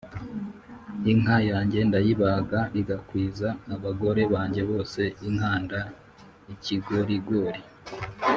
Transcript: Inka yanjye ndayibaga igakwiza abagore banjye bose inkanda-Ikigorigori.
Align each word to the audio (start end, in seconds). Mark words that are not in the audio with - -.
Inka 1.11 1.37
yanjye 1.49 1.79
ndayibaga 1.89 2.59
igakwiza 2.79 3.49
abagore 3.75 4.21
banjye 4.33 4.61
bose 4.69 5.01
inkanda-Ikigorigori. 5.27 7.61